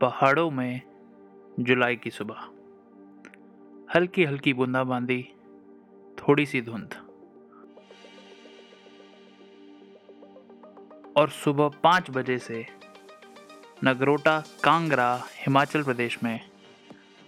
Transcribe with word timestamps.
पहाड़ों 0.00 0.50
में 0.50 0.80
जुलाई 1.60 1.96
की 1.96 2.10
सुबह। 2.10 2.36
हल्की 3.94 4.24
हल्की 4.24 4.52
बूंदाबांदी 4.52 5.28
थोड़ी 6.18 6.46
सी 6.46 6.62
धुंध। 6.62 7.06
और 11.16 11.28
सुबह 11.30 11.68
पाँच 11.68 12.10
बजे 12.10 12.38
से 12.38 12.66
नगरोटा, 13.84 14.40
कांगरा, 14.40 15.24
हिमाचल 15.32 15.82
प्रदेश 15.82 16.22
में 16.22 16.40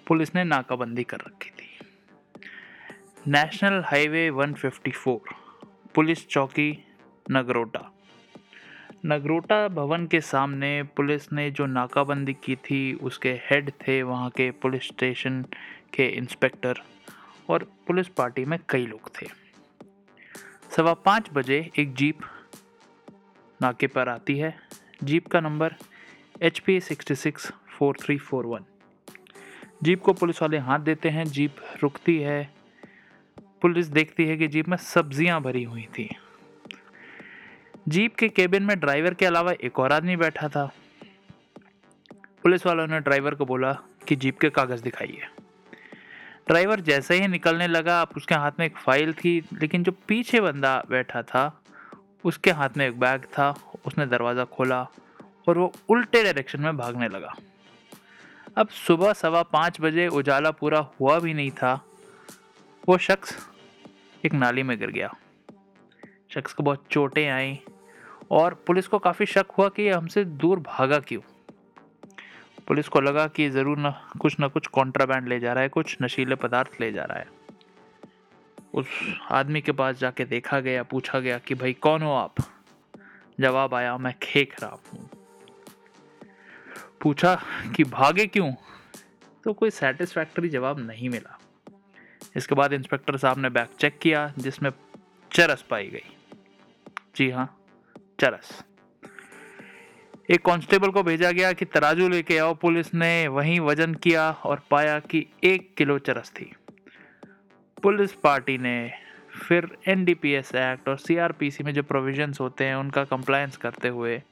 पुलिस 0.07 0.35
ने 0.35 0.45
नाकाबंदी 0.45 1.05
कर 1.05 1.17
रखी 1.17 1.51
थी। 1.51 1.79
नेशनल 3.27 3.83
हाईवे 3.87 4.31
154 4.31 5.19
पुलिस 5.95 6.29
चौकी, 6.29 6.85
नगरोटा। 7.31 7.98
नगरोटा 9.07 9.57
भवन 9.69 10.07
के 10.07 10.21
सामने 10.21 10.83
पुलिस 10.97 11.33
ने 11.33 11.51
जो 11.51 11.67
नाकाबंदी 11.67 12.33
की 12.35 12.57
थी, 12.57 12.95
उसके 12.95 13.33
हेड 13.45 13.71
थे 13.81 14.03
वहाँ 14.03 14.31
के 14.31 14.51
पुलिस 14.53 14.87
स्टेशन 14.87 15.43
के 15.95 16.07
इंस्पेक्टर 16.09 16.81
और 17.51 17.65
पुलिस 17.87 18.09
पार्टी 18.09 18.45
में 18.45 18.59
कई 18.69 18.87
लोग 18.87 19.11
थे। 19.15 19.27
सवा 20.77 20.95
पाँच 20.95 21.31
बजे 21.33 21.71
एक 21.79 21.95
जीप 21.95 22.19
नाके 23.61 23.87
पर 23.87 24.09
आती 24.09 24.39
है। 24.39 24.55
जीप 25.05 25.27
का 25.27 25.41
number 25.41 25.75
H 26.43 26.59
P 26.59 26.81
sixty 26.81 27.15
six 27.15 27.53
four 27.79 27.97
three 28.03 28.19
four 28.19 28.47
one 28.47 28.65
jeep 29.83 30.03
को 30.03 30.13
पुलिस 30.13 30.43
वाले 30.43 30.59
हाथ 30.59 30.79
देते 30.81 31.09
हैं। 31.09 31.25
जीप 31.25 31.57
रुकती 31.83 32.19
है। 32.19 32.49
पुलिस 33.63 33.87
देखती 33.87 34.25
है 34.25 34.37
कि 34.37 34.49
जीप 34.49 34.69
में 34.69 34.77
सब्ज़ियाँ 34.77 35.41
भरी 35.43 35.63
हुई 35.63 35.89
थी। 35.99 36.15
जीप 37.89 38.17
के 38.17 38.29
केबिन 38.29 38.63
में 38.63 38.81
ड्राइवर 38.81 39.15
के 39.15 39.27
अलावा 39.27 39.53
एक 39.53 39.79
और 39.79 39.93
आदमी 39.93 40.17
बैठा 40.17 40.49
था। 40.49 40.65
पुलिस 42.43 42.67
वालों 42.67 42.87
ने 42.87 43.01
ड्राइवर 43.01 43.35
को 43.35 43.45
बोला 43.47 43.73
कि 44.09 44.17
जीप 44.17 44.39
के 44.39 44.51
कागज़ 44.51 44.83
दिखाइए। 44.83 45.29
ड्राइवर 46.49 46.81
जैसे 46.81 47.21
ही 47.21 47.29
निकलने 47.29 47.67
लगा, 47.67 48.01
अब 48.03 48.09
उसके 48.17 48.35
हाथ 48.35 48.53
में 48.59 48.67
एक 48.67 48.77
फ़ाइल 48.77 49.13
थी, 49.13 49.49
लेकिन 49.53 49.83
जो 49.83 49.93
पीछे 49.93 50.41
बंदा 50.41 50.83
बैठा 50.91 51.23
था, 51.23 51.63
उसके 52.25 52.51
हाथ 52.51 52.69
में 52.77 52.87
एक 52.89 53.01
बैग 53.01 53.25
था, 53.25 53.55
उसने 53.87 54.07
दरवाज़ा 54.07 54.45
खोला 54.45 54.83
और 55.49 55.59
वो 55.59 55.73
उल्टे 55.89 56.23
डायरेक्शन 56.23 56.61
में 56.61 56.77
भागने 56.77 57.09
लगा। 57.09 57.35
अब 58.57 58.69
सुबह 58.69 59.13
सवा 59.13 59.43
पाँच 59.43 59.81
बजे 59.81 60.09
उजाला 60.09 60.51
पूरा 60.51 60.79
हुआ 61.01 61.19
भी 61.19 61.35
नहीं 61.35 61.51
था। 61.51 61.75
वो 62.89 62.99
शख्स 62.99 63.37
एक 64.25 64.35
नाली 64.35 64.63
में 64.63 64.79
गिर 64.79 64.91
गया। 64.91 65.15
शख्स 66.35 66.53
को 66.53 66.63
बहुत 66.63 66.85
चोटें 66.91 67.29
आई 67.29 67.61
और 68.31 68.55
पुलिस 68.55 68.87
को 68.87 68.99
काफ़ी 68.99 69.27
शक 69.27 69.47
हुआ 69.59 69.69
कि 69.69 69.83
ये 69.83 69.91
हमसे 69.91 70.25
दूर 70.25 70.61
भागा 70.61 70.99
क्यों? 70.99 71.21
पुलिस 72.67 72.89
को 72.89 73.01
लगा 73.01 73.27
कि 73.27 73.51
ज़रूर 73.51 73.79
ना, 73.79 74.11
कुछ 74.21 74.41
ना 74.41 74.49
कुछ 74.49 74.67
कॉन्ट्राबैंड 74.67 75.29
ले 75.29 75.41
जा 75.41 75.53
रहा 75.53 75.63
है, 75.63 75.69
कुछ 75.69 75.97
नशीले 76.03 76.35
पदार्थ 76.35 76.81
ले 76.81 76.93
जा 76.93 77.05
रहा 77.05 77.19
है। 77.19 77.29
उस 78.75 78.87
आदमी 79.31 79.61
के 79.61 79.73
पास 79.73 79.97
जाके 79.97 80.25
देखा 80.25 80.61
गया, 80.61 80.83
पूछा 80.83 81.21
गया 81.21 81.39
कि 81.39 81.55
भाई 81.55 81.73
कौन 81.73 82.03
हो 82.03 82.13
आप? 82.13 82.35
जवाब 83.41 83.75
आया, 83.75 83.99
मैं 83.99 84.15
खेख 84.23 84.63
रहा 84.63 84.71
हूँ। 84.71 85.11
पूछा 87.03 87.43
कि 87.77 87.85
भागे 87.85 88.27
क्यों? 88.27 88.53
तो 89.45 89.53
कोई 89.53 89.71
सेटिस्फैक्टरी 89.71 90.49
जवाब 90.49 90.79
नहीं 90.79 91.09
मिला। 91.09 91.39
इसके 92.37 92.55
बाद 92.55 92.73
इंस्पेक्टर 92.73 93.17
साहब 93.17 93.39
ने 93.39 93.51
बैग 93.51 93.67
चेक 93.79 93.99
किया, 93.99 94.33
जिसमें 94.39 94.71
चरस 95.33 95.63
पाई 95.63 95.89
गई। 95.89 96.17
जी 97.17 97.31
हाँ। 97.31 97.58
चरस। 98.21 98.65
एक 100.31 100.45
कांस्टेबल 100.45 100.91
को 100.91 101.03
भेजा 101.03 101.31
गया 101.31 101.53
कि 101.53 101.65
तराजू 101.65 102.09
लेके 102.09 102.39
आओ। 102.39 102.55
पुलिस 102.55 102.95
ने 102.95 103.29
वहीं 103.29 103.61
वज़न 103.61 103.95
किया 103.95 104.31
और 104.31 104.63
पाया 104.71 104.99
कि 104.99 105.27
एक 105.45 105.75
किलो 105.75 105.99
चरस 105.99 106.31
थी। 106.31 106.53
पुलिस 107.83 108.13
पार्टी 108.13 108.59
ने 108.59 108.91
फिर 109.49 109.79
एनडीपीएस 109.89 110.55
एक्ट 110.55 110.89
और 110.89 110.99
सीआरपीसी 110.99 111.65
में 111.65 111.75
जो 111.75 111.83
प्रोविजंस 111.83 112.41
होते 112.41 112.65
हैं, 112.65 112.75
उनका 112.75 113.05
कंप्लायंस 113.05 113.57
करते 113.57 113.89
हुए 113.89 114.23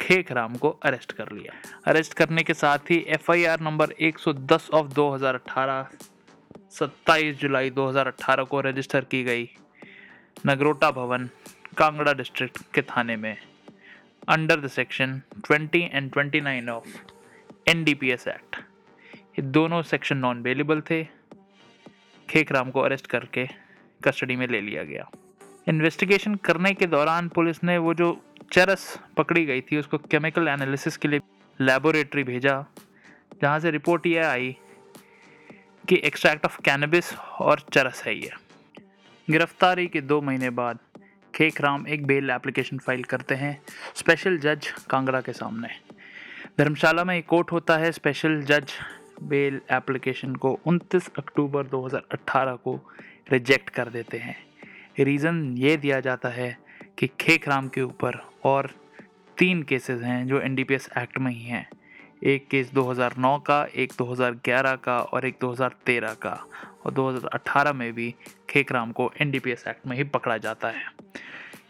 खेख 0.00 0.32
राम 0.32 0.54
को 0.54 0.70
अरेस्ट 0.70 1.12
कर 1.12 1.32
लिया। 1.32 1.52
अरेस्ट 1.84 2.14
करने 2.14 2.42
के 2.42 2.54
साथ 2.54 2.78
ही 2.78 3.04
एफआईआर 3.08 3.60
नंबर 3.60 3.90
110 3.90 4.70
ऑफ़ 4.70 4.86
2018 4.86 5.88
27 6.70 7.36
जुलाई 7.36 7.70
2018 7.70 8.44
को 8.44 8.60
रजिस्टर 8.60 9.04
की 9.04 9.24
गई। 9.24 9.50
नगरोटा 10.46 10.90
भवन। 10.90 11.28
कांगड़ा 11.78 12.12
डिस्ट्रिक्ट 12.12 12.58
के 12.74 12.82
थाने 12.82 13.16
में 13.16 13.36
under 14.28 14.60
the 14.60 14.66
section 14.66 15.20
20 15.50 15.76
and 15.76 16.10
29 16.12 16.68
of 16.68 16.88
NDPS 17.68 18.28
act 18.28 18.56
ये 19.16 19.42
दोनों 19.42 19.82
सेक्शन 19.82 20.16
नॉन 20.16 20.40
अवेलेबल 20.40 20.80
थे 20.80 21.04
खेकराम 22.28 22.70
को 22.70 22.80
अरेस्ट 22.80 23.06
करके 23.06 23.46
कस्टडी 24.04 24.36
में 24.36 24.46
ले 24.48 24.60
लिया 24.60 24.82
गया। 24.82 25.10
इन्वेस्टिगेशन 25.68 26.34
करने 26.34 26.74
के 26.74 26.86
दौरान 26.86 27.28
पुलिस 27.28 27.64
ने 27.64 27.78
वो 27.78 27.94
जो 27.94 28.10
चरस 28.52 28.98
पकड़ी 29.16 29.44
गई 29.44 29.60
थी, 29.60 29.76
उसको 29.76 29.98
केमिकल 29.98 30.48
एनालिसिस 30.48 30.96
के 30.96 31.08
लिए 31.08 31.20
लेबोरेटरी 31.60 32.24
भेजा, 32.24 32.64
जहाँ 33.42 33.58
से 33.60 33.70
रिपोर्ट 33.70 34.06
ये 34.06 34.18
आई 34.18 34.56
कि 35.88 36.00
एक्सट्रैक्ट 36.04 36.44
ऑफ़ 36.44 36.60
कैनबिस 36.60 37.14
और 37.40 37.66
चरस 37.72 38.02
है 38.06 38.18
ये। 38.18 38.30
गिरफ्तारी 39.30 39.86
के 39.86 40.00
दो 40.00 40.20
महीने 40.20 40.50
बाद 40.50 40.78
खेख 41.34 41.60
राम 41.60 41.86
एक 41.88 42.06
बेल 42.06 42.30
एप्लीकेशन 42.30 42.78
फ़ाइल 42.78 43.04
करते 43.04 43.34
हैं। 43.34 43.62
स्पेशल 43.94 44.38
जज 44.38 44.68
कांगड़ा 44.90 45.20
के 45.20 45.32
सामने। 45.32 45.68
धर्मशाला 46.58 47.04
में 47.04 47.18
एक 47.18 47.26
कोर्ट 47.26 47.52
होता 47.52 47.76
है। 47.76 47.92
स्पेशल 47.92 48.42
जज 48.42 48.72
बेल 49.22 49.60
एप्लीकेशन 49.70 50.34
को 50.34 50.60
29 50.66 51.10
अक्टूबर 51.18 51.66
2018 51.66 52.54
को 52.54 52.92
रिजेक्ट 53.32 53.70
कर 53.70 53.88
देते 53.88 54.18
हैं। 54.18 54.36
रीज़न 54.98 55.54
ये 55.58 55.76
दिया 55.76 56.00
जाता 56.00 56.28
है 56.28 56.58
कि 56.98 57.06
खेख 57.20 57.48
राम 57.48 57.68
के 57.68 57.82
ऊपर 57.82 58.28
और 58.44 58.70
तीन 59.38 59.62
केसेस 59.62 60.02
हैं 60.02 60.26
जो 60.26 60.40
एनडीपीएस 60.40 60.88
एक्ट 60.98 61.18
में 61.18 61.32
ही 61.32 61.42
हैं। 61.42 61.70
एक 62.24 62.48
केस 62.48 62.72
2009 62.72 63.38
का, 63.38 63.66
एक 63.76 63.92
2011 63.98 64.76
का 64.76 65.00
और 65.00 65.26
एक 65.26 65.36
2013 65.40 66.14
का। 66.14 66.46
और 66.86 66.92
2018 66.92 67.72
में 67.72 67.92
भी 67.92 68.14
खेकराम 68.50 68.92
को 68.92 69.12
एनडीपीएस 69.20 69.64
एक्ट 69.68 69.86
में 69.86 69.96
ही 69.96 70.04
पकड़ा 70.04 70.36
जाता 70.36 70.68
है। 70.68 70.91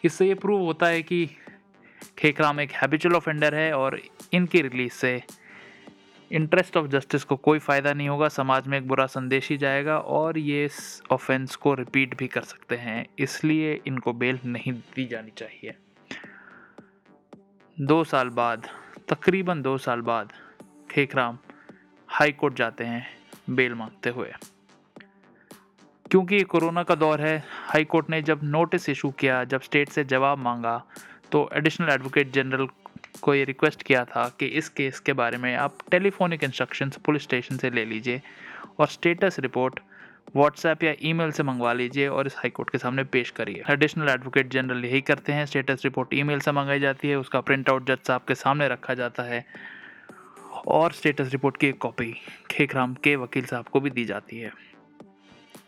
इससे 0.05 0.27
ये 0.27 0.35
प्रूव 0.35 0.61
होता 0.61 0.87
है 0.87 1.03
कि 1.03 1.27
खेकराम 2.19 2.61
एक 2.61 2.73
हैबिचुअल 2.73 3.15
ऑफेंडर 3.17 3.55
है 3.55 3.73
और 3.73 4.01
इनकी 4.33 4.61
रिलीज़ 4.63 4.93
से 4.93 5.23
इंटरेस्ट 6.31 6.77
ऑफ़ 6.77 6.87
जस्टिस 6.87 7.25
को 7.25 7.37
कोई 7.37 7.59
फ़ायदा 7.59 7.93
नहीं 7.93 8.09
होगा, 8.09 8.29
समाज 8.29 8.67
में 8.67 8.79
एक 8.79 8.87
बुरा 8.89 9.07
संदेश 9.07 9.49
ही 9.51 9.57
जाएगा 9.57 9.99
और 9.99 10.39
ये 10.39 10.65
इस 10.65 11.03
ऑफेंस 11.11 11.57
को 11.57 11.75
रिपीट 11.75 12.17
भी 12.19 12.27
कर 12.27 12.43
सकते 12.43 12.77
हैं। 12.77 13.07
इसलिए 13.19 13.81
इनको 13.87 14.13
बेल 14.13 14.39
नहीं 14.45 14.73
दी 14.73 15.07
जानी 15.07 15.31
चाहिए। 15.39 15.75
दो 17.81 18.03
साल 18.05 18.29
बाद, 18.29 18.69
तकरीबन 19.09 19.63
दो 19.63 19.77
साल 19.79 20.01
बाद 20.01 20.33
खेकराम 20.91 21.39
हाई 22.09 22.33
कोर्ट 22.33 22.55
जाते 22.55 22.85
हैं 22.85 23.07
बेल 23.51 23.75
मांगते 23.75 24.11
हुए। 24.11 24.33
क्योंकि 26.13 26.37
ये 26.37 26.45
कोरोना 26.45 26.83
का 26.83 26.95
दौर 26.95 27.21
है 27.21 27.43
हाई 27.67 27.85
कोर्ट 27.85 28.09
ने 28.11 28.21
जब 28.23 28.41
नोटिस 28.45 28.89
इशू 28.89 29.11
किया, 29.11 29.43
जब 29.45 29.61
स्टेट 29.61 29.89
से 29.89 30.05
जवाब 30.05 30.39
मांगा 30.39 30.77
तो 31.33 31.49
एडिशनल 31.55 31.89
एडवोकेट 31.91 32.33
जनरल 32.33 32.67
को 33.23 33.35
ये 33.35 33.45
रिक्वेस्ट 33.45 33.83
किया 33.83 34.05
था 34.05 34.27
कि 34.39 34.47
इस 34.47 34.69
केस 34.71 34.99
के 35.01 35.13
बारे 35.13 35.39
में 35.39 35.55
आप 35.57 35.79
टेलीफोनिक 35.91 36.45
इंस्ट्रक्शंस 36.45 36.97
पुलिस 37.05 37.23
स्टेशन 37.23 37.57
से 37.57 37.71
ले 37.71 37.85
लीजिए 37.85 38.21
और 38.79 38.87
स्टेटस 38.89 39.39
रिपोर्ट 39.41 39.81
व्हाट्सएप 40.37 40.85
या 40.85 40.93
ईमेल 41.03 41.31
से 41.33 41.43
मंगवा 41.43 41.73
लीजिए 41.73 42.09
और 42.09 42.27
इस 42.27 42.35
हाई 42.37 42.51
कोर्ट 42.51 42.71
के 42.71 42.79
सामने 42.79 43.05
पेश 43.07 43.31
करिए। 43.31 43.63
एडिशनल 43.71 44.09
एडवोकेट 44.09 44.51
जनरल 44.53 44.85
यही 44.85 45.01
करते 45.01 45.33
हैं, 45.33 45.47
स्टेटस 45.47 45.85
रिपोर्ट 45.85 46.15
ईमेल 46.15 46.41
से 46.41 46.53
मंगाई 46.53 46.81
जाती 46.81 47.09
है, 47.09 47.17
उसका 47.17 47.41
प्रिंट 47.41 47.71
आउट 47.71 47.87
जज 47.87 48.07
साहब 48.07 48.25
के 48.29 48.35
सामने 48.35 48.69
रखा 48.69 48.95
जाता 48.95 49.23
है 49.23 49.45
और 50.67 50.93
स्टेटस 50.93 51.33
रिपोर्ट 51.33 51.57
की 51.57 51.67
एक 51.67 51.79
कॉपी 51.79 52.13
खेखराम 52.51 52.95
के 52.95 53.17
वकील 53.17 53.45
साहब 53.45 53.65
को 53.65 53.81
भी 53.81 53.91
दी 53.91 54.05
जाती 54.05 54.39
है। 54.39 54.53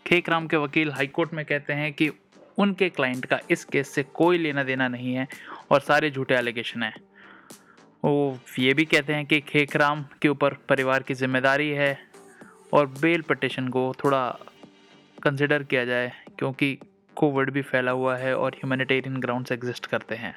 खेकराम 0.06 0.46
के 0.46 0.56
वकील 0.56 0.90
हाईकोर्ट 0.92 1.32
में 1.34 1.44
कहते 1.44 1.72
हैं 1.72 1.92
कि 1.92 2.10
उनके 2.58 2.88
क्लाइंट 2.88 3.24
का 3.26 3.38
इस 3.50 3.64
केस 3.64 3.94
से 3.94 4.02
कोई 4.14 4.38
लेना 4.38 4.62
देना 4.64 4.88
नहीं 4.88 5.14
है 5.14 5.26
और 5.70 5.80
सारे 5.80 6.10
झूठे 6.10 6.34
एलिगेशन 6.34 6.82
हैं। 6.82 6.94
वो 8.04 8.38
ये 8.58 8.74
भी 8.74 8.84
कहते 8.84 9.12
हैं 9.12 9.26
कि 9.26 9.40
खेखराम 9.40 10.04
के 10.22 10.28
ऊपर 10.28 10.54
परिवार 10.68 11.02
की 11.02 11.14
ज़िम्मेदारी 11.14 11.68
है 11.70 11.98
और 12.72 12.86
बेल 13.00 13.22
पटिशन 13.22 13.68
को 13.68 13.92
थोड़ा 14.04 14.26
कंसिडर 15.22 15.62
किया 15.62 15.84
जाए 15.84 16.12
क्योंकि 16.38 16.76
कोविड 17.16 17.50
भी 17.50 17.62
फैला 17.62 17.90
हुआ 17.92 18.16
है 18.16 18.36
और 18.36 18.54
ह्यूमैनिटेरियन 18.54 19.20
ग्राउंड्स 19.20 19.52
एग्जिस्ट 19.52 19.86
करते 19.86 20.14
हैं। 20.14 20.34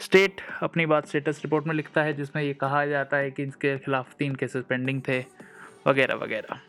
स्टेट 0.00 0.40
अपनी 0.62 0.86
बात 0.86 1.06
स्टेटस 1.08 1.40
रिपोर्ट 1.44 1.66
में 1.66 1.74
लिखता 1.74 2.02
है 2.02 2.12
जिसमें 2.12 2.42
ये 2.42 2.54
कहा 2.54 2.84
जाता 2.86 3.16
है 3.16 3.30
कि 3.30 3.42
इसके 3.42 3.76
खिलाफ 3.78 4.14
तीन 4.18 4.34
केसेस 4.34 4.64
पेंडिंग 4.68 5.00
थे, 5.08 5.24
वगैरह 5.86 6.14
वगैरह। 6.16 6.60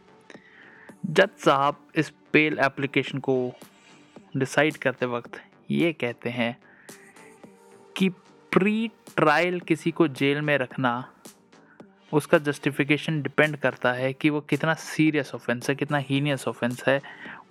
जज 1.06 1.30
साहब 1.46 1.88
इस 1.96 2.12
पेल 2.34 2.60
एप्लीकेशन 2.60 3.20
को 3.20 3.54
डिसाइड 4.38 4.78
करते 4.78 5.06
वक्त 5.06 5.42
ये 5.72 5.94
कहते 5.94 6.30
हैं 6.30 6.58
कि 7.98 8.10
प्री 8.52 8.92
ट्रायल 9.16 9.60
किसी 9.60 9.92
को 9.92 10.08
जेल 10.08 10.42
में 10.42 10.58
रखना, 10.58 11.14
उसका 12.14 12.38
जस्टिफिकेशन 12.38 13.22
डिपेंड 13.22 13.58
करता 13.58 13.94
है 13.94 14.14
कि 14.14 14.30
वो 14.30 14.42
कितना 14.42 14.74
सीरियस 14.74 15.36
ऑफेंस 15.36 15.70
है, 15.70 15.76
कितना 15.76 15.98
हीनियस 15.98 16.48
ऑफेंस 16.48 16.84
है, 16.88 17.02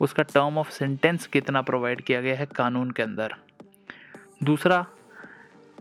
उसका 0.01 0.23
टर्म 0.23 0.59
ऑफ़ 0.59 0.71
सेंटेंस 0.71 1.27
कितना 1.27 1.63
प्रोवाइड 1.63 2.01
किया 2.01 2.21
गया 2.21 2.37
है 2.37 2.47
कानून 2.47 2.91
के 2.91 3.03
अंदर। 3.03 3.35
दूसरा, 4.43 4.87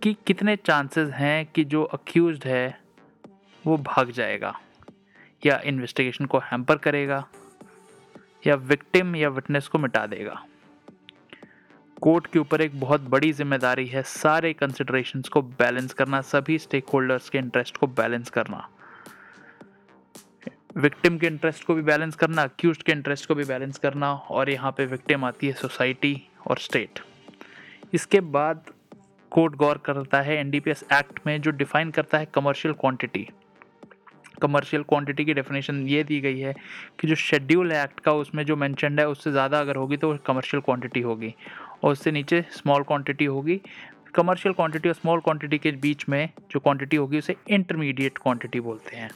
कि 0.04 0.16
कितने 0.28 0.56
चांसेस 0.56 1.10
हैं 1.10 1.46
कि 1.46 1.64
जो 1.64 1.84
अक्यूज 1.84 2.40
है, 2.46 2.80
वो 3.68 3.78
भाग 3.78 4.12
जाएगा 4.12 4.60
या 5.46 5.62
इन्वेस्टिगेशन 5.66 6.26
को 6.26 6.40
हैम्पर 6.40 6.78
करेगा। 6.78 7.26
या 8.46 8.56
विक्टिम 8.56 9.16
या 9.16 9.30
विटनेस 9.30 9.68
को 9.68 9.80
मिटा 9.80 10.06
देगा। 10.08 10.42
कोर्ट 12.02 12.28
के 12.28 12.40
ऊपर 12.40 12.62
एक 12.62 12.80
बहुत 12.80 13.02
बड़ी 13.10 13.32
ज़िम्मेदारी 13.34 13.86
है 13.88 14.02
सारे 14.04 14.54
कंसिडरेशन 14.54 15.22
को 15.34 15.42
बैलेंस 15.42 15.94
करना, 15.94 16.22
सभी 16.22 16.58
स्टेक 16.60 16.90
होल्डर्स 16.94 17.30
के 17.30 17.38
इंटरेस्ट 17.38 17.78
को 17.78 17.88
बैलेंस 17.90 18.30
करना। 18.30 18.68
विक्टिम 20.78 21.18
के 21.18 21.28
इंटरेस्ट 21.28 21.64
को 21.64 21.74
भी 21.74 21.82
बैलेंस 21.82 22.16
करना 22.16 22.44
अक्यूज 22.44 22.78
के 22.78 22.92
इंटरेस्ट 22.92 23.28
को 23.28 23.36
भी 23.36 23.44
बैलेंस 23.46 23.78
करना 23.78 24.14
और 24.14 24.50
यहाँ 24.50 24.72
पे 24.72 24.86
विक्टिम 24.86 25.26
आती 25.26 25.48
है 25.48 25.54
सोसाइटी 25.54 26.22
और 26.48 26.58
स्टेट 26.60 27.00
इसके 27.94 28.20
बाद 28.36 28.66
कोर्ट 29.32 29.56
गौर 29.56 29.78
करता 29.86 30.22
है 30.22 30.38
एनडीपीएस 30.38 30.84
एक्ट 30.94 31.20
में 31.28 31.42
जो 31.42 31.52
डिफाइन 31.54 31.92
करता 31.92 32.18
है 32.18 32.26
कमर्शियल 32.34 32.74
क्वांटिटी 32.74 33.28
कमर्शियल 34.42 34.84
क्वांटिटी 34.84 35.26
की 35.26 35.34
डेफिनेशन 35.34 35.82
ये 35.88 36.04
दी 36.04 36.20
गई 36.22 36.40
है 36.40 36.54
कि 37.00 37.08
जो 37.08 37.16
शेड्यूल 37.16 37.72
है 37.72 37.84
एक्ट 37.84 38.00
का 38.00 38.14
उसमें 38.14 38.46
जो 38.46 38.56
मैंशनड 38.56 39.00
है, 39.00 39.08
उससे 39.08 39.32
ज़्यादा 39.32 39.60
अगर 39.60 39.76
होगी 39.76 39.98
तो 39.98 40.16
कमर्शियल 40.26 40.62
क्वांटिटी 40.62 41.02
होगी 41.02 41.34
और 41.84 41.92
उससे 41.92 42.12
नीचे 42.12 42.44
स्मॉल 42.52 42.84
क्वांटिटी 42.84 43.26
होगी। 43.26 43.60
कमर्शियल 44.16 44.54
क्वांटिटी 44.56 44.90
और 44.90 44.96
स्मॉल 44.96 45.20
क्वांटिटी 45.20 45.58
के 45.58 45.72
बीच 45.74 46.08
में 46.10 46.30
जो 46.52 46.60
क्वांटिटी 46.60 46.98
होगी, 46.98 47.18
उसे 47.18 47.36
इंटरमीडिएट 47.50 48.18
क्वांटिटी 48.18 48.60
बोलते 48.62 48.96
हैं। 48.96 49.10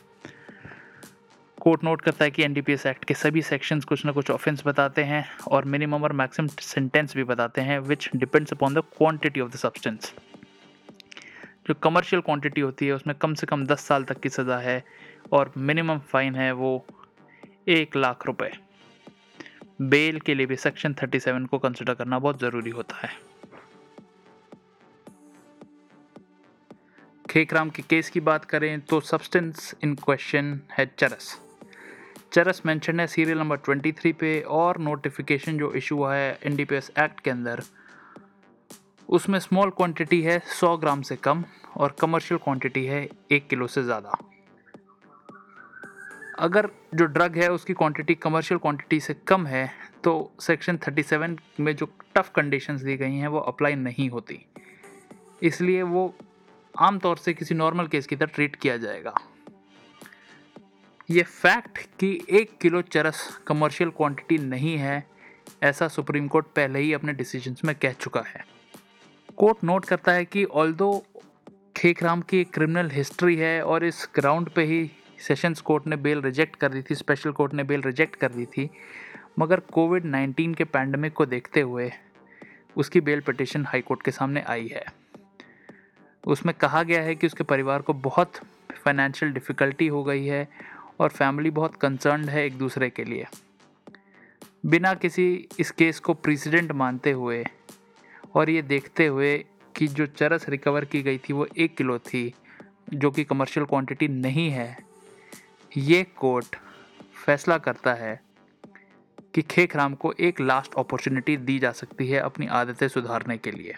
कोर्ट 1.57 1.83
नोट 1.83 2.01
करता 2.01 2.25
है 2.25 2.31
कि 2.31 2.43
एनडीपीएस 2.43 2.85
एक्ट 2.85 3.05
के 3.05 3.13
सभी 3.13 3.41
सेक्शंस 3.41 3.85
कुछ 3.85 4.05
ना 4.05 4.11
कुछ 4.11 4.29
ऑफेंस 4.31 4.61
बताते 4.65 5.03
हैं 5.03 5.25
और 5.51 5.65
मिनिमम 5.65 6.03
और 6.03 6.13
मैक्सिमम 6.13 6.47
सेंटेंस 6.47 7.15
भी 7.15 7.23
बताते 7.23 7.61
हैं 7.61 7.79
which 7.79 8.09
depends 8.15 8.53
upon 8.53 8.73
the 8.73 8.83
quantity 8.97 9.39
of 9.39 9.51
the 9.51 9.55
substance 9.57 10.13
जो 11.67 11.73
कमर्शियल 11.73 12.21
क्वांटिटी 12.21 12.61
होती 12.61 12.85
है, 12.85 12.93
उसमें 12.93 13.15
कम 13.17 13.33
से 13.33 13.47
कम 13.47 13.65
दस 13.65 13.87
साल 13.87 14.03
तक 14.03 14.19
की 14.19 14.29
सज़ा 14.29 14.57
है। 14.57 14.83
और 15.31 15.51
मिनिमम 15.59 15.99
फाइन 16.09 16.35
है 16.35 16.51
वो 16.53 16.71
एक 17.69 17.95
लाख 17.95 18.25
रुपए। 18.25 18.51
बेल 19.81 20.19
के 20.19 20.35
लिए 20.35 20.45
भी 20.45 20.55
सेक्शन 20.57 20.93
37 20.95 21.45
को 21.47 21.57
कंसिडर 21.59 21.93
करना 21.93 22.19
बहुत 22.19 22.39
ज़रूरी 22.39 22.69
होता 22.69 22.95
है। 22.97 23.09
खेकराम 27.25 27.69
के 27.69 27.81
केस 27.81 28.09
की 28.09 28.19
बात 28.21 28.45
करें 28.45 28.79
तो 28.81 28.99
सब्सटेंस 29.01 29.73
इन 29.83 29.93
क्वेश्चन 29.95 30.59
है 30.71 30.85
चरस। 30.99 31.35
चरस 32.33 32.61
मेंशन 32.65 32.99
है 32.99 33.05
सीरियल 33.07 33.37
नंबर 33.37 33.57
23 33.59 34.13
पे 34.13 34.39
और 34.41 34.79
नोटिफिकेशन 34.79 35.57
जो 35.57 35.71
इशू 35.73 35.95
हुआ 35.95 36.15
है 36.15 36.37
एनडीपीएस 36.43 36.91
एक्ट 36.99 37.19
के 37.19 37.31
अंदर, 37.31 37.61
उसमें 39.09 39.39
स्मॉल 39.39 39.69
क्वांटिटी 39.69 40.21
है 40.21 40.39
100 40.39 40.75
ग्राम 40.77 41.01
से 41.01 41.15
कम 41.17 41.43
और 41.77 41.95
कमर्शियल 42.01 42.39
क्वांटिटी 42.43 42.85
है 42.85 43.07
एक 43.31 43.47
किलो 43.47 43.67
से 43.67 43.83
ज़्यादा। 43.83 44.17
अगर 46.39 46.69
जो 46.95 47.05
ड्रग 47.05 47.37
है, 47.37 47.51
उसकी 47.51 47.73
क्वांटिटी 47.73 48.15
कमर्शियल 48.15 48.59
क्वांटिटी 48.59 48.99
से 48.99 49.13
कम 49.27 49.45
है 49.47 49.69
तो 50.03 50.31
सेक्शन 50.41 50.77
37 50.77 51.37
में 51.59 51.75
जो 51.75 51.85
टफ़ 52.15 52.31
कंडीशंस 52.35 52.81
दी 52.81 52.95
गई 52.97 53.15
हैं, 53.15 53.27
वो 53.27 53.39
अप्लाई 53.39 53.75
नहीं 53.75 54.09
होती। 54.09 54.45
इसलिए 55.43 55.81
वो 55.81 56.13
आमतौर 56.79 57.17
से 57.17 57.33
किसी 57.33 57.55
नॉर्मल 57.55 57.87
केस 57.87 58.07
की 58.07 58.15
तरह 58.15 58.31
ट्रीट 58.35 58.55
किया 58.55 58.77
जाएगा। 58.77 59.13
ये 61.09 61.23
फैक्ट 61.23 61.77
कि 61.99 62.19
एक 62.29 62.57
किलो 62.61 62.81
चरस 62.81 63.27
कमर्शियल 63.47 63.89
क्वांटिटी 63.89 64.37
नहीं 64.37 64.77
है, 64.77 65.03
ऐसा 65.63 65.87
सुप्रीम 65.87 66.27
कोर्ट 66.27 66.45
पहले 66.45 66.79
ही 66.79 66.93
अपने 66.93 67.13
डिसीजंस 67.13 67.61
में 67.65 67.75
कह 67.75 67.93
चुका 67.93 68.23
है। 68.27 68.45
कोर्ट 69.37 69.63
नोट 69.63 69.85
करता 69.85 70.11
है 70.11 70.25
कि 70.25 70.43
ऑल 70.45 70.73
दो 70.73 70.91
खेखराम 71.75 72.21
की 72.21 72.43
क्रिमिनल 72.43 72.89
हिस्ट्री 72.91 73.35
है 73.35 73.61
और 73.63 73.85
इस 73.85 74.07
ग्राउंड 74.15 74.49
पे 74.49 74.63
ही 74.63 74.91
सेशंस 75.27 75.61
कोर्ट 75.61 75.87
ने 75.87 75.95
बेल 75.95 76.21
रिजेक्ट 76.21 76.55
कर 76.55 76.71
दी 76.71 76.81
थी, 76.81 76.95
स्पेशल 76.95 77.31
कोर्ट 77.31 77.53
ने 77.53 77.63
बेल 77.63 77.81
रिजेक्ट 77.81 78.15
कर 78.15 78.31
दी 78.31 78.45
थी, 78.45 78.69
मगर 79.39 79.59
कोविड 79.59 80.05
19 80.05 80.55
के 80.55 80.63
पैंडमिक 80.63 81.13
को 81.13 81.25
देखते 81.25 81.61
हुए 81.61 81.91
उसकी 82.77 83.01
बेल 83.01 83.21
पटिशन 83.21 83.65
हाई 83.65 83.81
कोर्ट 83.81 84.01
के 84.01 84.11
सामने 84.11 84.41
आई 84.41 84.67
है। 84.67 84.85
उसमें 86.27 86.53
कहा 86.55 86.83
गया 86.83 87.01
है 87.01 87.15
कि 87.15 87.27
उसके 87.27 87.43
परिवार 87.43 87.81
को 87.81 87.93
बहुत 87.93 88.37
फाइनेंशियल 88.85 89.31
डिफ़िकल्टी 89.31 89.87
हो 89.87 90.03
गई 90.03 90.25
है 90.25 90.47
और 90.99 91.09
फैमिली 91.09 91.49
बहुत 91.49 91.75
कंसर्न 91.75 92.29
है 92.29 92.45
एक 92.45 92.57
दूसरे 92.57 92.89
के 92.89 93.03
लिए। 93.03 93.25
बिना 94.65 94.93
किसी 94.93 95.47
इस 95.59 95.71
केस 95.71 95.99
को 95.99 96.13
प्रेसिडेंट 96.13 96.71
मानते 96.71 97.11
हुए 97.11 97.43
और 98.35 98.49
ये 98.49 98.61
देखते 98.61 99.07
हुए 99.07 99.37
कि 99.75 99.87
जो 99.87 100.05
चरस 100.05 100.49
रिकवर 100.49 100.85
की 100.85 101.01
गई 101.01 101.17
थी 101.17 101.33
वो 101.33 101.47
एक 101.57 101.75
किलो 101.77 101.97
थी, 101.99 102.33
जो 102.93 103.11
कि 103.11 103.23
कमर्शियल 103.23 103.65
क्वांटिटी 103.65 104.07
नहीं 104.07 104.49
है 104.49 104.88
ये 105.77 106.03
कोर्ट 106.17 106.55
फैसला 107.25 107.57
करता 107.57 107.93
है 107.93 108.19
कि 109.35 109.41
खेख 109.41 109.75
राम 109.75 109.93
को 109.93 110.13
एक 110.19 110.39
लास्ट 110.41 110.75
अपॉर्चुनिटी 110.77 111.35
दी 111.37 111.57
जा 111.59 111.71
सकती 111.71 112.07
है 112.07 112.19
अपनी 112.19 112.47
आदतें 112.47 112.87
सुधारने 112.87 113.37
के 113.37 113.51
लिए। 113.51 113.75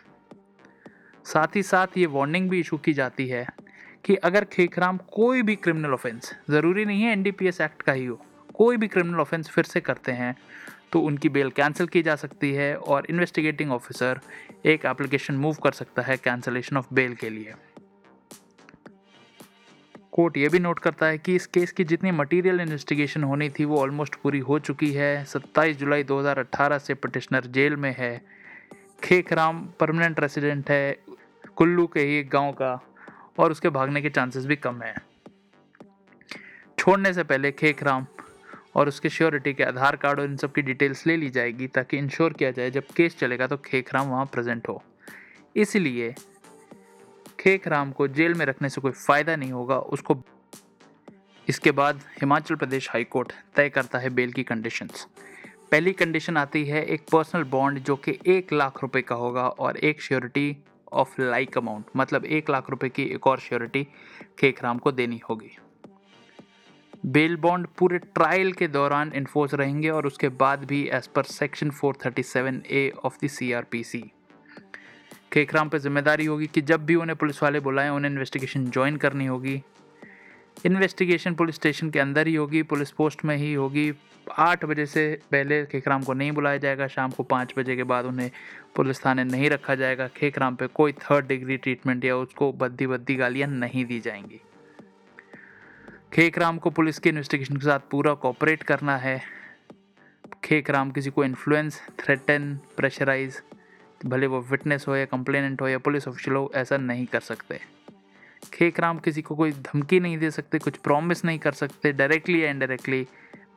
साथ 1.25 1.55
ही 1.55 1.63
साथ 1.63 1.97
ये 1.97 2.05
वार्निंग 2.05 2.49
भी 2.49 2.59
इशू 2.59 2.77
की 2.77 2.93
जाती 2.93 3.27
है 3.27 3.45
कि 4.05 4.15
अगर 4.15 4.45
खेखराम 4.45 4.97
कोई 5.13 5.41
भी 5.41 5.55
क्रिमिनल 5.55 5.93
ऑफेंस 5.93 6.33
ज़रूरी 6.49 6.85
नहीं 6.85 7.01
है 7.01 7.11
एनडीपीएस 7.11 7.61
एक्ट 7.61 7.81
का 7.81 7.93
ही 7.93 8.05
हो, 8.05 8.19
कोई 8.53 8.77
भी 8.77 8.87
क्रिमिनल 8.87 9.19
ऑफेंस 9.19 9.49
फिर 9.49 9.63
से 9.63 9.81
करते 9.81 10.11
हैं 10.11 10.35
तो 10.91 10.99
उनकी 10.99 11.29
बेल 11.29 11.49
कैंसिल 11.49 11.87
की 11.87 12.01
जा 12.03 12.15
सकती 12.15 12.51
है 12.53 12.75
और 12.75 13.05
इन्वेस्टिगेटिंग 13.09 13.71
ऑफिसर 13.71 14.19
एक 14.65 14.85
एप्लीकेशन 14.85 15.33
मूव 15.33 15.57
कर 15.63 15.71
सकता 15.71 16.01
है 16.01 16.17
कैंसिलेशन 16.17 16.77
ऑफ़ 16.77 16.93
बेल 16.93 17.15
के 17.15 17.29
लिए। 17.29 17.53
कोर्ट 20.11 20.37
ये 20.37 20.49
भी 20.49 20.59
नोट 20.59 20.79
करता 20.79 21.05
है 21.05 21.17
कि 21.17 21.35
इस 21.35 21.47
केस 21.47 21.71
की 21.71 21.83
जितनी 21.83 22.11
मटेरियल 22.11 22.59
इन्वेस्टिगेशन 22.61 23.23
होनी 23.23 23.49
थी, 23.49 23.65
वो 23.65 23.77
ऑलमोस्ट 23.77 24.15
पूरी 24.15 24.39
हो 24.39 24.59
चुकी 24.59 24.91
है। 24.91 25.25
27 25.25 25.77
जुलाई 25.77 26.03
2018 26.03 26.77
से 26.77 26.93
पटिशनर 26.93 27.45
जेल 27.45 27.75
में 27.75 27.95
है। 27.97 28.21
खेखराम 29.03 29.65
परमानेंट 29.79 30.19
रेसिडेंट 30.19 30.69
है, 30.69 30.97
कुल्लू 31.55 31.87
के 31.87 31.99
ही 31.99 32.17
एक 32.17 32.29
गाँव 32.29 32.51
का, 32.51 32.79
और 33.39 33.51
उसके 33.51 33.69
भागने 33.69 34.01
के 34.01 34.09
चांसेस 34.09 34.45
भी 34.45 34.55
कम 34.55 34.81
हैं। 34.81 34.95
छोड़ने 36.77 37.13
से 37.13 37.23
पहले 37.23 37.51
खेखराम 37.51 38.05
और 38.75 38.87
उसके 38.87 39.09
श्योरिटी 39.09 39.53
के 39.53 39.63
आधार 39.63 39.95
कार्ड 39.95 40.19
और 40.19 40.25
इन 40.25 40.37
सब 40.37 40.51
की 40.51 40.61
डिटेल्स 40.61 41.07
ले 41.07 41.17
ली 41.17 41.29
जाएगी, 41.29 41.67
ताकि 41.67 41.97
इंश्योर 41.97 42.33
किया 42.33 42.51
जाए 42.51 42.71
जब 42.71 42.83
केस 42.97 43.17
चलेगा 43.17 43.47
तो 43.47 43.57
खेखराम 43.57 44.07
वहाँ 44.07 44.25
प्रेजेंट 44.25 44.69
हो। 44.69 44.83
इसलिए 45.55 46.15
खेखराम 47.41 47.91
को 47.91 48.07
जेल 48.07 48.33
में 48.33 48.45
रखने 48.45 48.69
से 48.69 48.81
कोई 48.81 48.91
फ़ायदा 48.91 49.35
नहीं 49.35 49.51
होगा, 49.51 49.77
उसको 49.77 50.23
इसके 51.47 51.71
बाद 51.71 52.01
हिमाचल 52.21 52.55
प्रदेश 52.55 52.89
हाई 52.89 53.03
कोर्ट 53.03 53.31
तय 53.55 53.69
करता 53.69 53.99
है 53.99 54.09
बेल 54.09 54.31
की 54.31 54.43
कंडीशंस 54.43 55.07
पहली 55.71 55.91
कंडीशन 55.93 56.37
आती 56.37 56.63
है 56.65 56.83
एक 56.85 57.01
पर्सनल 57.11 57.43
बॉन्ड 57.43 57.79
जो 57.79 57.95
कि 57.95 58.17
एक 58.27 58.53
लाख 58.53 58.81
रुपए 58.81 59.01
का 59.01 59.15
होगा 59.15 59.47
और 59.47 59.77
एक 59.77 60.01
श्योरिटी 60.01 60.57
ऑफ़ 60.93 61.21
लाइक 61.21 61.57
अमाउंट 61.57 61.85
मतलब 61.95 62.25
एक 62.25 62.49
लाख 62.49 62.69
रुपए 62.69 62.89
की 62.89 63.03
एक 63.03 63.27
और 63.27 63.39
श्योरिटी 63.39 63.87
खेखराम 64.39 64.77
को 64.77 64.91
देनी 64.91 65.21
होगी। 65.29 65.51
बेल 67.05 67.35
बॉन्ड 67.35 67.67
पूरे 67.77 67.97
ट्रायल 67.97 68.51
के 68.53 68.67
दौरान 68.67 69.11
इन्फोर्स 69.15 69.53
रहेंगे 69.53 69.89
और 69.89 70.07
उसके 70.07 70.29
बाद 70.29 70.65
भी 70.65 70.81
as 70.93 71.07
per 71.07 71.23
section 71.23 71.71
437 71.71 72.61
A 72.65 72.91
of 73.03 73.25
the 73.25 73.27
CrPC 73.27 74.03
Khekhram 75.31 75.69
पे 75.69 75.79
ज़िम्मेदारी 75.79 76.25
होगी 76.25 76.47
कि 76.47 76.61
जब 76.61 76.85
भी 76.85 76.95
उन्हें 76.95 77.17
पुलिस 77.17 77.41
वाले 77.43 77.59
बुलाएँ, 77.59 77.89
उन्हें 77.89 78.11
इन्वेस्टिगेशन 78.11 78.65
ज्वाइन 78.65 78.97
करनी 78.97 79.25
होगी। 79.25 79.61
इन्वेस्टिगेशन 80.65 81.35
पुलिस 81.35 81.55
स्टेशन 81.55 81.89
के 81.89 81.99
अंदर 81.99 82.27
ही 82.27 82.35
होगी 82.35 82.63
पुलिस 82.63 82.91
पोस्ट 82.91 83.23
में 83.25 83.35
ही 83.37 83.53
होगी। 83.53 83.91
आठ 84.31 84.65
बजे 84.65 84.85
से 84.85 85.03
पहले 85.31 85.63
खेखराम 85.65 86.03
को 86.03 86.13
नहीं 86.13 86.31
बुलाया 86.31 86.57
जाएगा, 86.57 86.87
शाम 86.87 87.11
को 87.11 87.23
पाँच 87.23 87.53
बजे 87.57 87.75
के 87.75 87.83
बाद 87.83 88.05
उन्हें 88.05 88.29
पुलिस 88.75 89.05
थाने 89.05 89.23
नहीं 89.23 89.49
रखा 89.49 89.75
जाएगा। 89.75 90.07
खेखराम 90.07 90.55
पे 90.55 90.67
कोई 90.67 90.91
थर्ड 90.93 91.27
डिग्री 91.27 91.57
ट्रीटमेंट 91.57 92.05
या 92.05 92.17
उसको 92.17 92.51
बद्दी 92.53 92.87
बद्दी 92.87 93.15
गालियाँ 93.15 93.49
नहीं 93.49 93.85
दी 93.85 93.99
जाएँगी। 93.99 94.41
खेखराम 96.13 96.57
को 96.57 96.69
पुलिस 96.69 96.99
के 96.99 97.09
इन्वेस्टिगेशन 97.09 97.55
के 97.55 97.65
साथ 97.65 97.89
पूरा 97.91 98.13
कॉपरेट 98.13 98.63
करना 98.63 98.97
है। 98.97 99.19
खेखराम 100.43 100.91
किसी 100.91 101.09
को 101.09 101.23
इन्फ्लुएंस 101.23 101.81
थ्रेटन 101.99 102.57
प्रेशराइज 102.77 103.41
भले 104.05 104.27
वो 104.27 104.41
विटनेस 104.41 104.85
हो 104.87 104.95
या 104.95 105.05
कंप्लेनेंट 105.05 105.61
हो 105.61 105.67
या 105.67 105.77
पुलिस 105.77 106.07
ऑफिशियल 106.07 106.35
हो, 106.35 106.51
ऐसा 106.55 106.77
नहीं 106.77 107.05
कर 107.05 107.19
सकते। 107.19 107.59
खेखराम 108.53 108.99
किसी 108.99 109.21
को 109.21 109.35
कोई 109.35 109.51
धमकी 109.51 109.99
नहीं 109.99 110.17
दे 110.17 110.31
सकते, 110.31 110.59
कुछ 110.59 110.77
प्रॉमिस 110.77 111.25
नहीं 111.25 111.39
कर 111.39 111.51
सकते 111.51 111.91
डायरेक्टली 111.91 112.43
या 112.43 112.49
इनडायरेक्टली 112.49 113.07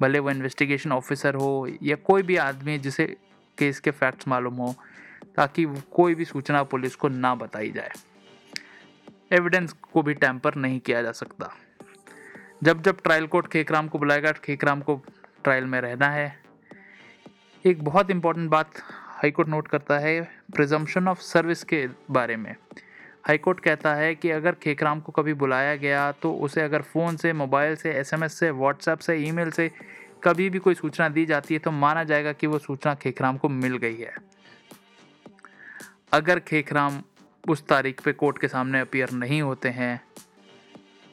भले 0.01 0.19
वो 0.19 0.31
इन्वेस्टिगेशन 0.31 0.93
ऑफिसर 0.93 1.35
हो 1.35 1.69
या 1.83 1.97
कोई 1.97 2.23
भी 2.23 2.37
आदमी 2.37 2.79
जिसे 2.79 3.17
केस 3.59 3.81
के 3.81 3.91
फैक्ट्स 3.91 4.29
मालूम 4.29 4.55
हो, 4.55 4.75
ताकि 5.37 5.65
कोई 5.93 6.15
भी 6.15 6.25
सूचना 6.25 6.63
पुलिस 6.63 6.95
को 6.95 7.09
ना 7.09 7.35
बताई 7.35 7.71
जाए। 7.71 7.91
एविडेंस 9.33 9.73
को 9.73 10.03
भी 10.03 10.15
टैंपर 10.15 10.55
नहीं 10.55 10.81
किया 10.81 11.03
जा 11.03 11.13
सकता। 11.13 11.57
जब 12.63 12.83
जब 12.83 13.01
ट्रायल 13.03 13.27
कोर्ट 13.27 13.47
खेकराम 13.47 13.89
को 13.89 13.99
बुलाएगा 13.99 14.33
खेकराम 14.33 14.81
को 14.81 15.03
ट्रायल 15.45 15.65
में 15.65 15.81
रहना 15.81 16.11
है। 16.11 16.41
एक 17.67 17.85
बहुत 17.85 18.11
इंपॉर्टेंट 18.11 18.51
बात 18.51 18.71
हाईकोर्ट 19.25 19.49
नोट 19.49 19.69
करता 19.69 19.99
है 19.99 20.21
प्रिजम्पशन 20.54 21.07
ऑफ़ 21.09 21.19
सर्विस 21.19 21.62
के 21.64 21.87
बारे 22.11 22.35
में। 22.37 22.54
हाईकोर्ट 23.28 23.61
कहता 23.61 23.95
है 23.95 24.14
कि 24.14 24.31
अगर 24.31 24.54
खेकराम 24.54 25.00
को 25.00 25.12
कभी 25.12 25.35
बुलाया 25.35 25.76
गया 25.76 26.11
तो 26.12 26.33
उसे 26.35 26.61
अगर 26.61 26.83
फ़ोन 26.83 27.16
से, 27.16 27.33
मोबाइल 27.33 27.76
से, 27.76 27.93
एसएमएस 27.93 28.38
से, 28.38 28.50
व्हाट्सएप 28.50 28.99
से, 28.99 29.16
ईमेल 29.19 29.50
से 29.50 29.71
कभी 30.25 30.50
भी 30.50 30.59
कोई 30.59 30.75
सूचना 30.75 31.09
दी 31.09 31.25
जाती 31.26 31.54
है 31.54 31.61
तो 31.61 31.71
माना 31.71 32.04
जाएगा 32.04 32.33
कि 32.33 32.47
वो 32.47 32.59
सूचना 32.59 32.95
खेखराम 32.95 33.37
को 33.37 33.49
मिल 33.49 33.76
गई 33.76 33.97
है। 33.97 34.14
अगर 36.12 36.40
खेखराम 36.40 37.02
उस 37.49 37.66
तारीख 37.66 38.02
पे 38.02 38.12
कोर्ट 38.12 38.38
के 38.38 38.49
सामने 38.49 38.81
अपियर 38.81 39.11
नहीं 39.12 39.43
होते 39.43 39.69
हैं 39.71 40.00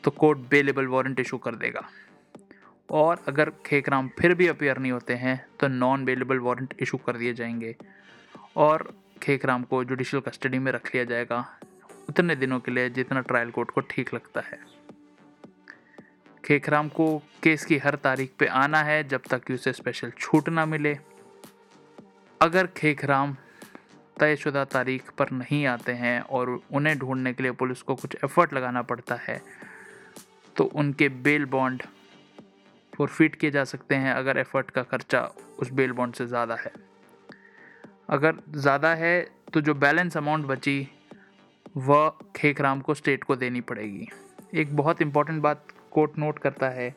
तो 0.03 0.11
कोर्ट 0.11 0.39
बेलेबल 0.51 0.87
वारंट 0.87 1.19
इशू 1.19 1.37
कर 1.37 1.55
देगा। 1.55 1.87
और 2.89 3.23
अगर 3.27 3.49
खेखराम 3.65 4.09
फिर 4.19 4.33
भी 4.35 4.47
अपियर 4.47 4.77
नहीं 4.77 4.91
होते 4.91 5.13
हैं 5.13 5.35
तो 5.59 5.67
नॉन 5.67 6.03
बेलेबल 6.05 6.39
वारंट 6.39 6.73
इशू 6.79 6.97
कर 6.97 7.17
दिए 7.17 7.33
जाएँगे। 7.33 7.75
और 8.55 8.91
खेखराम 9.23 9.63
को 9.63 9.83
जुडिशल 9.83 10.19
कस्टडी 10.19 10.59
में 10.59 10.71
रख 10.71 10.93
लिया 10.93 11.03
जाएगा 11.05 11.45
उतने 12.09 12.35
दिनों 12.35 12.59
के 12.59 12.71
लिए 12.71 12.89
जितना 12.89 13.21
ट्रायल 13.21 13.51
कोर्ट 13.51 13.71
को 13.71 13.81
ठीक 13.81 14.13
लगता 14.13 14.41
है। 14.41 14.59
खेखराम 16.43 16.87
को 16.89 17.17
केस 17.43 17.65
की 17.65 17.77
हर 17.77 17.95
तारीख 18.03 18.33
पे 18.39 18.45
आना 18.47 18.81
है 18.83 19.03
जब 19.07 19.21
तक 19.29 19.43
कि 19.43 19.53
उसे 19.53 19.73
स्पेशल 19.73 20.11
छूट 20.17 20.49
ना 20.49 20.65
मिले। 20.65 20.97
अगर 22.41 22.67
खेखराम 22.67 23.35
तयशुदा 24.17 24.63
तारीख 24.67 25.09
पर 25.11 25.31
नहीं 25.31 25.65
आते 25.67 25.91
हैं 25.93 26.19
और 26.21 26.49
उन्हें 26.71 26.97
ढूँढने 26.99 27.33
के 27.33 27.43
लिए 27.43 27.51
पुलिस 27.53 27.81
को 27.81 27.95
कुछ 27.95 28.15
एफर्ट 28.23 28.53
लगाना 28.53 28.81
पड़ता 28.83 29.15
है 29.21 29.41
तो 30.55 30.63
उनके 30.63 31.09
बेल 31.23 31.45
बॉन्ड 31.47 31.83
फॉरफिट 32.93 33.35
किए 33.35 33.51
जा 33.51 33.63
सकते 33.63 33.95
हैं 33.95 34.13
अगर 34.13 34.37
एफर्ट 34.37 34.71
का 34.71 34.83
खर्चा 34.83 35.21
उस 35.59 35.71
बेल 35.71 35.91
बॉन्ड 35.91 36.15
से 36.15 36.25
ज़्यादा 36.27 36.55
है। 36.55 36.71
अगर 38.11 38.35
ज़्यादा 38.51 38.93
है 38.95 39.19
तो 39.53 39.61
जो 39.61 39.73
बैलेंस 39.75 40.17
अमाउंट 40.17 40.45
बची, 40.45 40.87
वह 41.77 42.11
खेखराम 42.35 42.81
को 42.81 42.93
स्टेट 42.93 43.23
को 43.23 43.35
देनी 43.35 43.61
पड़ेगी। 43.63 44.07
एक 44.53 44.75
बहुत 44.75 45.01
इंपॉर्टेंट 45.01 45.41
बात 45.41 45.67
कोर्ट 45.91 46.17
नोट 46.19 46.39
करता 46.39 46.69
है 46.69 46.93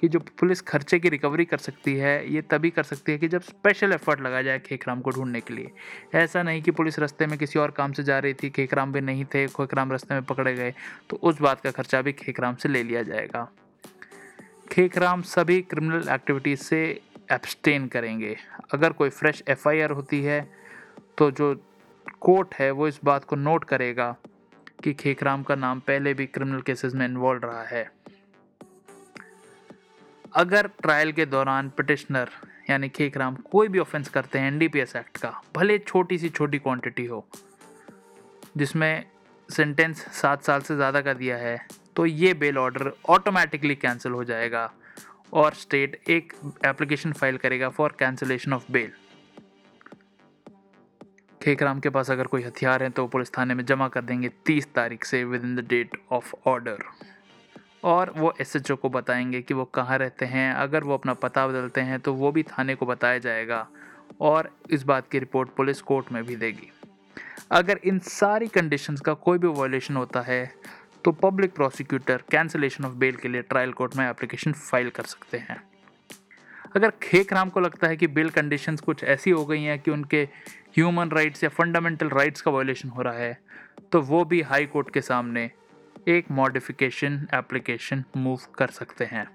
कि 0.00 0.08
जो 0.08 0.18
पुलिस 0.40 0.60
खर्चे 0.60 0.98
की 0.98 1.08
रिकवरी 1.08 1.44
कर 1.44 1.58
सकती 1.58 1.94
है, 1.96 2.32
ये 2.32 2.40
तभी 2.42 2.70
कर 2.70 2.82
सकती 2.82 3.12
है 3.12 3.18
कि 3.18 3.28
जब 3.28 3.42
स्पेशल 3.42 3.92
एफर्ट 3.92 4.20
लगाया 4.20 4.42
जाए 4.42 4.58
खेखराम 4.58 5.00
को 5.00 5.10
ढूँढने 5.10 5.40
के 5.40 5.54
लिए। 5.54 5.70
ऐसा 6.14 6.42
नहीं 6.42 6.62
कि 6.62 6.70
पुलिस 6.72 6.98
रास्ते 6.98 7.26
में 7.26 7.38
किसी 7.38 7.58
और 7.58 7.70
काम 7.70 7.92
से 7.92 8.02
जा 8.02 8.18
रही 8.18 8.34
थी, 8.34 8.50
खेखराम 8.50 8.92
भी 8.92 9.00
नहीं 9.00 9.24
थे, 9.24 9.46
खेखराम 9.48 9.92
रास्ते 9.92 10.14
में 10.14 10.22
पकड़े 10.24 10.54
गए 10.54 10.74
तो 11.10 11.16
उस 11.18 11.40
बात 11.40 11.60
का 11.60 11.70
खर्चा 11.70 12.02
भी 12.02 12.12
खेखराम 12.14 12.54
से 12.54 12.68
ले 12.68 12.82
लिया 12.82 13.02
जाएगा। 13.02 13.48
खेखराम 14.72 15.22
सभी 15.24 15.60
क्रिमिनल 15.62 16.08
एक्टिविटीज़ 16.10 16.60
से 16.60 17.00
एब्सटेन 17.28 17.86
करेंगे। 17.88 18.36
अगर 18.74 18.92
कोई 18.92 19.10
फ्रेश 19.10 19.42
एफआईआर 19.48 19.90
होती 19.90 20.22
है 20.22 20.40
तो 21.18 21.30
जो 21.32 21.54
कोर्ट 22.20 22.54
है, 22.54 22.70
वो 22.70 22.88
इस 22.88 23.00
बात 23.04 23.24
को 23.24 23.36
नोट 23.36 23.64
करेगा 23.64 24.14
कि 24.82 24.92
खेखराम 24.94 25.42
का 25.42 25.54
नाम 25.56 25.80
पहले 25.82 26.14
भी 26.14 26.26
क्रिमिनल 26.28 26.60
केसेस 26.62 26.94
में 26.94 27.06
इन्वॉल्व 27.06 27.44
रहा 27.44 27.62
है। 27.64 27.90
अगर 30.34 30.66
ट्रायल 30.82 31.12
के 31.12 31.26
दौरान 31.26 31.68
पिटिशनर 31.76 32.30
यानी 32.70 32.88
खेखराम 32.90 33.34
कोई 33.50 33.68
भी 33.68 33.78
ऑफेंस 33.78 34.08
करते 34.08 34.38
हैं 34.38 34.46
एनडीपीएस 34.46 34.96
एक्ट 34.96 35.16
का, 35.16 35.30
भले 35.56 35.78
छोटी 35.80 36.18
सी 36.18 36.28
छोटी 36.30 36.58
क्वांटिटी 36.58 37.04
हो, 37.06 37.26
जिसमें 38.56 39.04
सेंटेंस 39.48 40.04
सात 40.12 40.42
साल 40.44 40.60
से 40.60 40.76
ज़्यादा 40.76 41.00
का 41.00 41.12
दिया 41.14 41.36
है 41.36 41.58
तो 41.96 42.06
ये 42.06 42.32
बेल 42.34 42.58
ऑर्डर 42.58 42.92
ऑटोमेटिकली 43.08 43.74
कैंसिल 43.76 44.12
हो 44.12 44.24
जाएगा। 44.24 44.70
और 45.32 45.54
स्टेट 45.54 46.00
एक 46.08 46.32
एप्लीकेशन 46.64 47.12
फ़ाइल 47.12 47.36
करेगा 47.36 47.68
for 47.68 47.96
cancellation 47.98 48.52
of 48.52 48.72
bail 48.72 48.92
Khekhram 51.40 51.80
के 51.80 51.88
पास 51.88 52.10
अगर 52.10 52.26
कोई 52.26 52.42
हथियार 52.42 52.82
है 52.82 52.90
तो 52.90 53.06
पुलिस 53.06 53.30
थाने 53.38 53.54
में 53.54 53.64
जमा 53.64 53.88
कर 53.88 54.02
देंगे 54.02 54.28
तीस 54.46 54.66
तारीख 54.74 55.04
से 55.04 55.22
within 55.44 55.56
the 55.56 55.66
date 55.68 55.96
of 56.12 56.34
order 56.46 56.78
और 57.84 58.12
वो 58.16 58.32
एसएचओ 58.40 58.76
को 58.76 58.88
बताएँगे 58.88 59.40
कि 59.42 59.54
वो 59.54 59.64
कहाँ 59.64 59.98
रहते 59.98 60.26
हैं। 60.26 60.52
अगर 60.52 60.84
वो 60.84 60.94
अपना 60.94 61.14
पता 61.14 61.46
बदलते 61.46 61.80
हैं 61.80 61.98
तो 62.00 62.14
वो 62.14 62.32
भी 62.32 62.42
थाने 62.42 62.74
को 62.74 62.86
बताया 62.86 63.18
जाएगा 63.18 63.66
और 64.20 64.50
इस 64.70 64.82
बात 64.82 65.08
की 65.08 65.18
रिपोर्ट 65.18 65.50
पुलिस 65.50 65.82
कोर्ट 65.82 66.12
में 66.12 66.22
भी 66.24 66.36
देगी। 66.36 66.70
अगर 67.50 67.80
इन 67.84 67.98
सारी 67.98 68.48
कंडीशंस 68.48 69.00
का 69.00 69.14
कोई 69.14 69.38
भी 69.38 69.48
वायलेशन 69.48 69.96
होता 69.96 70.20
है 70.20 70.54
तो 71.06 71.10
public 71.12 71.52
prosecutor 71.54 72.22
cancellation 72.30 72.84
of 72.84 72.94
bail 72.94 73.16
के 73.16 73.28
लिए 73.28 73.42
ट्रायल 73.42 73.72
कोर्ट 73.72 73.96
में 73.96 74.08
एप्लीकेशन 74.08 74.52
फ़ाइल 74.52 74.88
कर 74.90 75.04
सकते 75.04 75.38
हैं। 75.38 75.56
अगर 76.76 76.92
खेक 77.02 77.32
राम 77.32 77.48
को 77.48 77.60
लगता 77.60 77.88
है 77.88 77.96
कि 77.96 78.06
बेल 78.06 78.30
कंडीशंस 78.30 78.80
कुछ 78.80 79.04
ऐसी 79.04 79.30
हो 79.30 79.44
गई 79.46 79.62
हैं 79.62 79.78
कि 79.78 79.90
उनके 79.90 80.22
ह्यूमन 80.76 81.10
राइट्स 81.10 81.44
या 81.44 81.48
फंडामेंटल 81.50 82.08
राइट्स 82.08 82.40
का 82.40 82.50
वायलेशन 82.50 82.88
हो 82.88 83.02
रहा 83.02 83.18
है 83.18 83.38
तो 83.92 84.00
वो 84.02 84.24
भी 84.24 84.40
हाई 84.42 84.66
कोर्ट 84.66 84.92
के 84.94 85.00
सामने 85.00 85.50
एक 86.08 86.30
मॉडिफिकेशन 86.30 87.26
एप्लीकेशन 87.34 88.02
मूव 88.16 88.40
कर 88.58 88.70
सकते 88.70 89.04
हैं। 89.04 89.26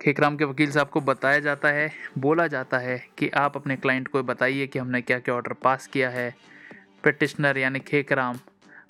खेकराम 0.00 0.36
के 0.36 0.44
वकील 0.44 0.70
साहब 0.70 0.88
को 0.88 1.00
बताया 1.00 1.40
जाता 1.40 1.68
है, 1.68 1.90
बोला 2.18 2.46
जाता 2.46 2.78
है 2.78 2.96
कि 3.18 3.28
आप 3.36 3.56
अपने 3.56 3.76
क्लाइंट 3.76 4.08
को 4.08 4.22
बताइए 4.22 4.66
कि 4.66 4.78
हमने 4.78 5.02
क्या 5.02 5.18
क्या 5.18 5.34
ऑर्डर 5.34 5.52
पास 5.62 5.86
किया 5.86 6.10
है। 6.10 6.34
पिटिशनर 7.04 7.58
यानी 7.58 7.80
खेकराम 7.80 8.38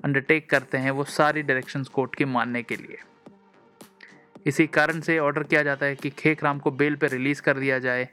अंडरटेक 0.05 0.49
करते 0.51 0.79
हैं 0.79 0.91
वो 0.91 1.05
सारी 1.05 1.43
डायरेक्शंस 1.43 1.89
कोर्ट 1.89 2.15
की 2.15 2.25
मानने 2.25 2.63
के 2.63 2.77
लिए। 2.77 2.99
इसी 4.47 4.67
कारण 4.67 5.01
से 5.01 5.19
ऑर्डर 5.19 5.43
किया 5.43 5.63
जाता 5.63 5.87
है 5.87 5.97
कि 5.97 6.11
खेकराम 6.11 6.59
को 6.59 6.71
बेल 6.71 6.97
पर 6.97 7.09
रिलीज़ 7.09 7.43
कर 7.43 7.59
दिया 7.59 7.79
जाए 7.79 8.09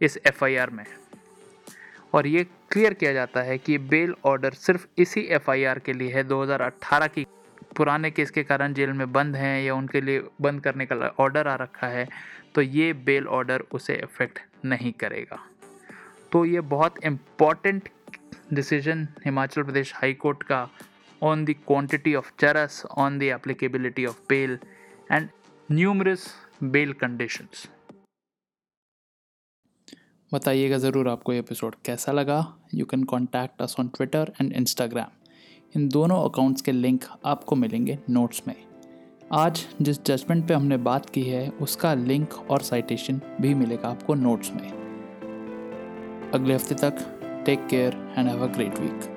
इस 0.00 0.18
एफआईआर 0.26 0.70
में। 0.70 0.84
और 2.14 2.26
ये 2.26 2.44
क्लियर 2.70 2.94
किया 2.94 3.12
जाता 3.12 3.42
है 3.42 3.58
कि 3.58 3.78
बेल 3.78 4.14
ऑर्डर 4.24 4.52
सिर्फ़ 4.52 4.86
इसी 4.98 5.20
एफआईआर 5.30 5.78
के 5.78 5.92
लिए 5.92 6.12
है 6.12 6.24
2018 6.28 7.08
की 7.08 7.26
पुराने 7.76 8.10
केस 8.10 8.30
के 8.30 8.42
कारण 8.42 8.74
जेल 8.74 8.92
में 8.92 9.12
बंद 9.12 9.36
हैं 9.36 9.62
या 9.62 9.74
उनके 9.74 10.00
लिए 10.00 10.22
बंद 10.40 10.60
करने 10.60 10.86
का 10.86 10.96
ऑर्डर 11.20 11.48
आ 11.48 11.54
रखा 11.54 11.86
है 11.86 12.08
तो 12.54 12.62
ये 12.62 12.92
बेल 12.92 13.26
ऑर्डर 13.28 13.64
उसे 13.72 13.94
इफ़ेक्ट 13.94 14.38
नहीं 14.64 14.92
करेगा। 14.92 15.38
तो 16.32 16.44
ये 16.44 16.60
बहुत 16.60 17.04
important 17.04 17.88
decision 18.52 19.06
Himachal 19.24 19.62
Pradesh 19.62 19.92
high 19.94 20.14
court 20.14 20.42
का 20.42 20.68
on 21.24 21.44
the 21.44 21.54
quantity 21.66 22.14
of 22.14 22.32
charas 22.40 22.82
on 22.98 23.18
the 23.18 23.22
applicability 23.22 24.06
of 24.06 24.20
bail 24.28 24.58
and 25.12 25.28
numerous 25.72 26.26
bail 26.62 26.92
conditions 26.92 27.68
बताइएगा 30.32 30.78
ज़रूर 30.78 31.08
आपको 31.08 31.32
ये 31.32 31.38
एपिसोड 31.38 31.74
कैसा 31.84 32.12
लगा? 32.12 32.38
You 32.74 32.86
can 32.86 33.04
contact 33.04 33.62
us 33.62 33.76
on 33.80 33.88
Twitter 33.88 34.32
and 34.40 34.52
Instagram 34.52 35.10
इन 35.76 35.88
दोनों 35.88 36.22
अकाउंट्स 36.28 36.62
के 36.62 36.72
लिंक 36.72 37.04
आपको 37.24 37.56
मिलेंगे 37.56 37.98
नोट्स 38.10 38.42
में. 38.48 38.54
आज 39.32 39.64
जिस 39.82 40.02
जजमेंट 40.04 40.46
पे 40.48 40.54
हमने 40.54 40.76
बात 40.78 41.08
की 41.10 41.22
है, 41.22 41.48
उसका 41.62 41.94
लिंक 41.94 42.34
और 42.50 42.62
साइटेशन 42.62 43.20
भी 43.40 43.54
मिलेगा 43.54 43.88
आपको 43.88 44.14
नोट्स 44.14 44.52
में. 44.52 44.70
अगले 46.34 46.54
हफ़्ते 46.54 46.74
तक 46.74 47.42
take 47.46 47.66
care 47.66 47.94
and 48.18 48.28
have 48.28 48.42
a 48.42 48.52
great 48.54 48.78
week 48.78 49.13